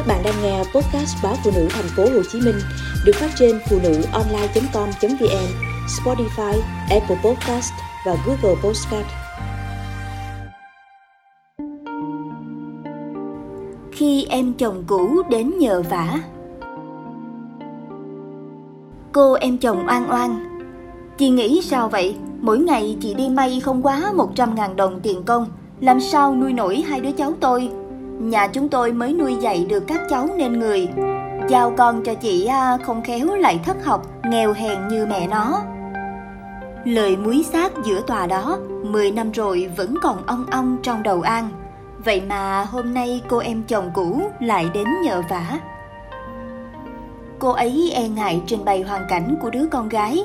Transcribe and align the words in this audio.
Các 0.00 0.06
bạn 0.06 0.22
đang 0.24 0.34
nghe 0.42 0.58
podcast 0.58 1.16
báo 1.22 1.34
phụ 1.44 1.50
nữ 1.54 1.68
thành 1.70 1.84
phố 1.96 2.02
Hồ 2.02 2.22
Chí 2.32 2.40
Minh 2.40 2.54
được 3.04 3.12
phát 3.14 3.30
trên 3.38 3.60
phụ 3.70 3.78
nữ 3.82 4.02
online.com.vn, 4.12 5.46
Spotify, 5.86 6.60
Apple 6.90 7.16
Podcast 7.24 7.72
và 8.06 8.16
Google 8.26 8.60
Podcast. 8.62 9.06
Khi 13.92 14.26
em 14.30 14.52
chồng 14.52 14.84
cũ 14.86 15.22
đến 15.30 15.58
nhờ 15.58 15.82
vả 15.90 16.20
Cô 19.12 19.32
em 19.32 19.58
chồng 19.58 19.86
oan 19.88 20.10
oan 20.10 20.60
Chị 21.18 21.28
nghĩ 21.28 21.62
sao 21.62 21.88
vậy? 21.88 22.16
Mỗi 22.40 22.58
ngày 22.58 22.96
chị 23.00 23.14
đi 23.14 23.28
may 23.28 23.60
không 23.60 23.82
quá 23.82 24.12
100.000 24.14 24.74
đồng 24.74 25.00
tiền 25.02 25.22
công 25.22 25.46
Làm 25.80 26.00
sao 26.00 26.34
nuôi 26.34 26.52
nổi 26.52 26.76
hai 26.76 27.00
đứa 27.00 27.12
cháu 27.12 27.32
tôi 27.40 27.70
Nhà 28.20 28.46
chúng 28.46 28.68
tôi 28.68 28.92
mới 28.92 29.12
nuôi 29.12 29.36
dạy 29.40 29.66
được 29.68 29.84
các 29.86 30.00
cháu 30.08 30.28
nên 30.36 30.58
người. 30.58 30.88
Giao 31.48 31.72
con 31.76 32.04
cho 32.04 32.14
chị 32.14 32.46
à, 32.46 32.78
không 32.82 33.02
khéo 33.02 33.36
lại 33.36 33.60
thất 33.64 33.84
học, 33.84 34.06
Nghèo 34.24 34.52
hèn 34.52 34.88
như 34.88 35.06
mẹ 35.06 35.26
nó. 35.26 35.62
Lời 36.84 37.16
muối 37.16 37.44
xác 37.52 37.72
giữa 37.84 38.00
tòa 38.06 38.26
đó 38.26 38.58
10 38.84 39.10
năm 39.10 39.32
rồi 39.32 39.70
vẫn 39.76 39.94
còn 40.02 40.26
ong 40.26 40.46
ong 40.50 40.76
trong 40.82 41.02
đầu 41.02 41.20
An. 41.20 41.48
Vậy 42.04 42.22
mà 42.28 42.64
hôm 42.64 42.94
nay 42.94 43.22
cô 43.28 43.38
em 43.38 43.62
chồng 43.68 43.90
cũ 43.94 44.22
lại 44.40 44.70
đến 44.74 44.86
nhờ 45.04 45.22
vả. 45.30 45.58
Cô 47.38 47.50
ấy 47.50 47.92
e 47.94 48.08
ngại 48.08 48.42
trình 48.46 48.64
bày 48.64 48.82
hoàn 48.82 49.02
cảnh 49.08 49.36
của 49.42 49.50
đứa 49.50 49.66
con 49.70 49.88
gái. 49.88 50.24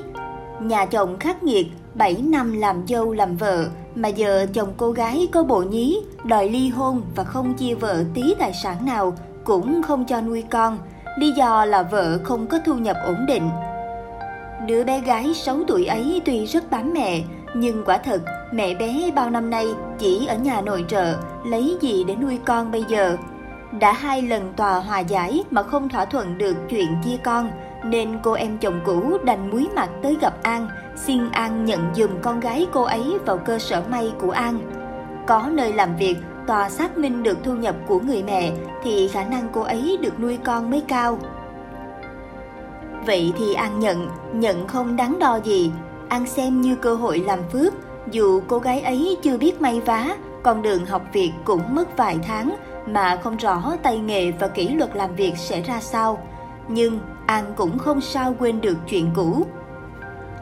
Nhà 0.61 0.85
chồng 0.85 1.19
khắc 1.19 1.43
nghiệt 1.43 1.67
7 1.93 2.15
năm 2.21 2.53
làm 2.53 2.87
dâu 2.87 3.13
làm 3.13 3.37
vợ 3.37 3.67
mà 3.95 4.07
giờ 4.07 4.45
chồng 4.53 4.73
cô 4.77 4.91
gái 4.91 5.27
có 5.31 5.43
bộ 5.43 5.61
nhí, 5.61 5.99
đòi 6.23 6.49
ly 6.49 6.69
hôn 6.69 7.01
và 7.15 7.23
không 7.23 7.53
chia 7.53 7.75
vợ 7.75 8.03
tí 8.13 8.35
tài 8.39 8.53
sản 8.53 8.85
nào, 8.85 9.13
cũng 9.43 9.83
không 9.83 10.05
cho 10.05 10.21
nuôi 10.21 10.43
con. 10.49 10.77
Lý 11.19 11.31
do 11.31 11.65
là 11.65 11.83
vợ 11.83 12.19
không 12.23 12.47
có 12.47 12.59
thu 12.65 12.73
nhập 12.73 12.97
ổn 13.05 13.25
định. 13.27 13.49
Đứa 14.67 14.83
bé 14.83 14.99
gái 14.99 15.33
6 15.33 15.59
tuổi 15.67 15.85
ấy 15.85 16.21
tuy 16.25 16.45
rất 16.45 16.71
bám 16.71 16.93
mẹ, 16.93 17.21
nhưng 17.55 17.83
quả 17.85 17.97
thật 17.97 18.21
mẹ 18.53 18.75
bé 18.75 19.11
bao 19.15 19.29
năm 19.29 19.49
nay 19.49 19.65
chỉ 19.99 20.27
ở 20.27 20.35
nhà 20.37 20.61
nội 20.61 20.85
trợ, 20.87 21.17
lấy 21.45 21.77
gì 21.81 22.03
để 22.03 22.15
nuôi 22.15 22.39
con 22.45 22.71
bây 22.71 22.83
giờ. 22.89 23.17
Đã 23.79 23.93
hai 23.93 24.21
lần 24.21 24.53
tòa 24.57 24.79
hòa 24.79 24.99
giải 24.99 25.43
mà 25.51 25.63
không 25.63 25.89
thỏa 25.89 26.05
thuận 26.05 26.37
được 26.37 26.55
chuyện 26.69 26.87
chia 27.03 27.17
con, 27.23 27.51
nên 27.85 28.19
cô 28.23 28.33
em 28.33 28.57
chồng 28.57 28.81
cũ 28.85 29.17
đành 29.23 29.49
muối 29.49 29.67
mặt 29.75 29.89
tới 30.01 30.17
gặp 30.21 30.43
An, 30.43 30.67
xin 30.95 31.31
An 31.31 31.65
nhận 31.65 31.79
dùm 31.95 32.09
con 32.21 32.39
gái 32.39 32.67
cô 32.71 32.83
ấy 32.83 33.17
vào 33.25 33.37
cơ 33.37 33.59
sở 33.59 33.83
may 33.89 34.11
của 34.19 34.31
An. 34.31 34.57
Có 35.27 35.49
nơi 35.51 35.73
làm 35.73 35.95
việc, 35.95 36.15
tòa 36.47 36.69
xác 36.69 36.97
minh 36.97 37.23
được 37.23 37.37
thu 37.43 37.53
nhập 37.53 37.75
của 37.87 37.99
người 37.99 38.23
mẹ 38.23 38.51
thì 38.83 39.07
khả 39.07 39.23
năng 39.23 39.47
cô 39.53 39.61
ấy 39.61 39.97
được 40.01 40.19
nuôi 40.19 40.37
con 40.43 40.71
mới 40.71 40.81
cao. 40.87 41.19
Vậy 43.05 43.33
thì 43.37 43.53
An 43.53 43.79
nhận, 43.79 44.07
nhận 44.33 44.67
không 44.67 44.95
đáng 44.95 45.19
đo 45.19 45.39
gì. 45.43 45.71
An 46.09 46.27
xem 46.27 46.61
như 46.61 46.75
cơ 46.75 46.95
hội 46.95 47.19
làm 47.19 47.39
phước, 47.51 47.73
dù 48.11 48.41
cô 48.47 48.59
gái 48.59 48.81
ấy 48.81 49.17
chưa 49.21 49.37
biết 49.37 49.61
may 49.61 49.81
vá, 49.81 50.15
con 50.43 50.61
đường 50.61 50.85
học 50.85 51.01
việc 51.13 51.31
cũng 51.45 51.75
mất 51.75 51.97
vài 51.97 52.19
tháng 52.27 52.55
mà 52.87 53.19
không 53.23 53.37
rõ 53.37 53.73
tay 53.83 53.97
nghề 53.97 54.31
và 54.31 54.47
kỷ 54.47 54.69
luật 54.69 54.95
làm 54.95 55.15
việc 55.15 55.33
sẽ 55.37 55.61
ra 55.61 55.79
sao. 55.81 56.27
Nhưng 56.67 56.99
An 57.25 57.53
cũng 57.55 57.77
không 57.77 58.01
sao 58.01 58.35
quên 58.39 58.61
được 58.61 58.77
chuyện 58.89 59.11
cũ. 59.15 59.45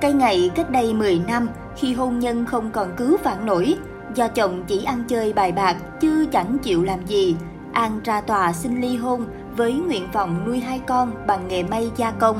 Cái 0.01 0.13
ngày 0.13 0.51
cách 0.55 0.69
đây 0.69 0.93
10 0.93 1.21
năm 1.27 1.47
khi 1.77 1.93
hôn 1.93 2.19
nhân 2.19 2.45
không 2.45 2.71
còn 2.71 2.87
cứu 2.97 3.17
vãn 3.23 3.45
nổi, 3.45 3.77
do 4.15 4.27
chồng 4.27 4.63
chỉ 4.67 4.83
ăn 4.83 5.03
chơi 5.07 5.33
bài 5.33 5.51
bạc 5.51 5.75
chứ 6.01 6.27
chẳng 6.31 6.57
chịu 6.57 6.83
làm 6.83 7.05
gì, 7.05 7.35
An 7.73 7.99
ra 8.03 8.21
tòa 8.21 8.53
xin 8.53 8.81
ly 8.81 8.97
hôn 8.97 9.25
với 9.57 9.73
nguyện 9.73 10.07
vọng 10.13 10.43
nuôi 10.45 10.59
hai 10.59 10.79
con 10.79 11.11
bằng 11.27 11.47
nghề 11.47 11.63
may 11.63 11.91
gia 11.95 12.11
công. 12.11 12.39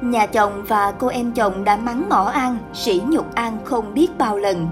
Nhà 0.00 0.26
chồng 0.26 0.64
và 0.68 0.92
cô 0.98 1.06
em 1.06 1.32
chồng 1.32 1.64
đã 1.64 1.76
mắng 1.76 2.08
mỏ 2.08 2.24
An, 2.24 2.58
sỉ 2.74 3.02
nhục 3.08 3.34
An 3.34 3.58
không 3.64 3.94
biết 3.94 4.18
bao 4.18 4.38
lần. 4.38 4.68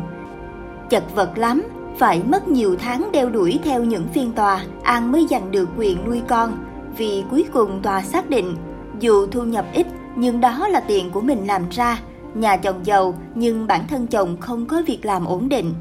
Chật 0.91 1.03
vật 1.15 1.38
lắm, 1.38 1.62
phải 1.98 2.22
mất 2.22 2.48
nhiều 2.48 2.76
tháng 2.78 3.12
đeo 3.12 3.28
đuổi 3.28 3.60
theo 3.65 3.84
những 3.84 4.09
phiên 4.09 4.32
tòa, 4.32 4.60
An 4.82 5.12
mới 5.12 5.26
giành 5.30 5.50
được 5.50 5.69
quyền 5.76 6.04
nuôi 6.06 6.22
con 6.28 6.67
vì 6.98 7.25
cuối 7.31 7.44
cùng 7.53 7.82
tòa 7.82 8.03
xác 8.03 8.31
định 8.31 8.56
dù 9.00 9.26
thu 9.26 9.42
nhập 9.42 9.64
ít 9.72 9.86
nhưng 10.16 10.41
đó 10.41 10.69
là 10.69 10.81
tiền 10.81 11.10
của 11.10 11.20
mình 11.20 11.47
làm 11.47 11.69
ra, 11.70 12.00
nhà 12.34 12.56
chồng 12.56 12.86
giàu 12.86 13.14
nhưng 13.34 13.66
bản 13.66 13.86
thân 13.88 14.06
chồng 14.06 14.36
không 14.41 14.66
có 14.66 14.82
việc 14.86 15.04
làm 15.04 15.26
ổn 15.26 15.48
định. 15.48 15.75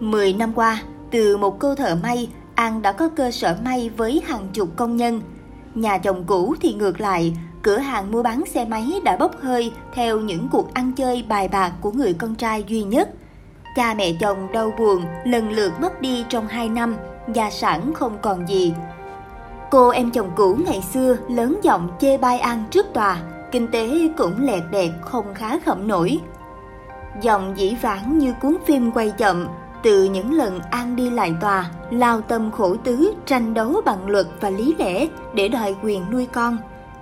10 0.00 0.32
năm 0.32 0.52
qua, 0.54 0.82
từ 1.10 1.36
một 1.36 1.58
cô 1.58 1.74
thợ 1.74 1.96
may, 2.02 2.28
An 2.54 2.82
đã 2.82 2.92
có 2.92 3.08
cơ 3.08 3.30
sở 3.30 3.56
may 3.64 3.90
với 3.96 4.22
hàng 4.26 4.48
chục 4.52 4.68
công 4.76 4.96
nhân. 4.96 5.20
Nhà 5.74 5.98
chồng 5.98 6.24
cũ 6.26 6.54
thì 6.60 6.72
ngược 6.72 7.00
lại, 7.00 7.36
cửa 7.62 7.78
hàng 7.78 8.10
mua 8.10 8.22
bán 8.22 8.44
xe 8.46 8.64
máy 8.64 9.00
đã 9.04 9.16
bốc 9.16 9.40
hơi 9.40 9.72
theo 9.94 10.20
những 10.20 10.48
cuộc 10.52 10.74
ăn 10.74 10.92
chơi 10.92 11.24
bài 11.28 11.48
bạc 11.48 11.72
của 11.80 11.92
người 11.92 12.12
con 12.12 12.34
trai 12.34 12.64
duy 12.66 12.82
nhất. 12.82 13.08
Cha 13.76 13.94
mẹ 13.94 14.12
chồng 14.20 14.52
đau 14.52 14.72
buồn 14.78 15.04
lần 15.24 15.50
lượt 15.50 15.72
mất 15.80 16.00
đi 16.00 16.24
trong 16.28 16.48
2 16.48 16.68
năm, 16.68 16.96
gia 17.34 17.50
sản 17.50 17.92
không 17.94 18.18
còn 18.22 18.48
gì, 18.48 18.72
Cô 19.70 19.88
em 19.88 20.10
chồng 20.10 20.30
cũ 20.36 20.58
ngày 20.66 20.82
xưa 20.92 21.16
lớn 21.28 21.60
giọng 21.62 21.88
chê 22.00 22.18
bai 22.18 22.38
An 22.38 22.64
trước 22.70 22.86
tòa, 22.94 23.16
kinh 23.52 23.68
tế 23.68 24.10
cũng 24.16 24.34
lẹt 24.38 24.62
đẹt 24.70 24.90
không 25.00 25.34
khá 25.34 25.58
khẩm 25.58 25.88
nổi. 25.88 26.20
Dòng 27.22 27.54
dĩ 27.56 27.76
vãng 27.82 28.18
như 28.18 28.34
cuốn 28.42 28.56
phim 28.66 28.92
quay 28.92 29.10
chậm, 29.10 29.46
từ 29.82 30.04
những 30.04 30.32
lần 30.32 30.60
An 30.70 30.96
đi 30.96 31.10
lại 31.10 31.34
tòa, 31.40 31.70
lao 31.90 32.20
tâm 32.20 32.50
khổ 32.50 32.76
tứ, 32.84 33.14
tranh 33.26 33.54
đấu 33.54 33.80
bằng 33.84 34.08
luật 34.08 34.26
và 34.40 34.50
lý 34.50 34.74
lẽ 34.78 35.06
để 35.34 35.48
đòi 35.48 35.76
quyền 35.82 36.10
nuôi 36.10 36.26
con. 36.26 36.56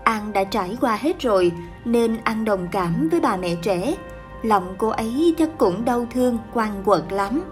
An 0.04 0.32
đã 0.32 0.44
trải 0.44 0.76
qua 0.80 0.98
hết 1.00 1.20
rồi, 1.20 1.52
nên 1.84 2.16
An 2.24 2.44
đồng 2.44 2.68
cảm 2.72 3.08
với 3.10 3.20
bà 3.20 3.36
mẹ 3.36 3.54
trẻ. 3.62 3.94
Lòng 4.42 4.74
cô 4.78 4.88
ấy 4.88 5.34
chắc 5.38 5.58
cũng 5.58 5.84
đau 5.84 6.06
thương, 6.14 6.38
quan 6.54 6.82
quật 6.84 7.02
lắm. 7.10 7.42